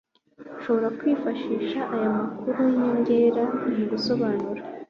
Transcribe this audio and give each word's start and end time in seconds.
ushobora 0.59 0.87
kwifashisha 0.97 1.79
aya 1.95 2.09
makuru 2.17 2.57
y 2.67 2.71
inyongera 2.75 3.43
mu 3.59 3.67
gusobanura 3.91 4.61